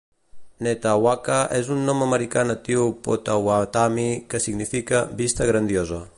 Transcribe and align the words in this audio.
Netawaka 0.67 1.35
és 1.59 1.69
un 1.75 1.83
nom 1.89 2.01
americà 2.05 2.47
natiu 2.53 2.89
Pottawatami 3.09 4.09
que 4.33 4.45
significa 4.49 5.05
"vista 5.23 5.51
grandiosa". 5.53 6.07